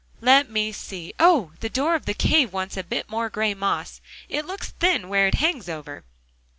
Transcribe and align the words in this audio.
"Let 0.19 0.49
me 0.49 0.71
see 0.71 1.13
oh! 1.19 1.51
the 1.59 1.69
door 1.69 1.93
of 1.93 2.07
the 2.07 2.15
cave 2.15 2.51
wants 2.51 2.75
a 2.75 2.83
bit 2.83 3.07
more 3.07 3.27
of 3.27 3.33
gray 3.33 3.53
moss; 3.53 4.01
it 4.29 4.47
looks 4.47 4.71
thin 4.79 5.09
where 5.09 5.27
it 5.27 5.35
hangs 5.35 5.69
over. 5.69 6.03